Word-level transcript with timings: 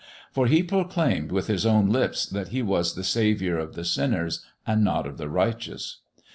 For 0.31 0.47
He 0.47 0.63
proclaimed 0.63 1.31
with 1.31 1.45
His 1.45 1.63
own 1.63 1.87
lips 1.89 2.25
that 2.25 2.47
He 2.47 2.63
was 2.63 2.95
the 2.95 3.03
Saviour 3.03 3.59
of 3.59 3.75
the 3.75 3.85
sinners 3.85 4.43
and 4.65 4.83
not 4.83 5.05
of 5.05 5.19
the 5.19 5.29
righteous. 5.29 5.99